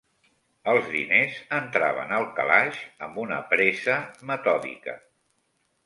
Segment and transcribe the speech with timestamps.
[0.71, 4.99] Els diners entraven al calaix amb una pressa metòdica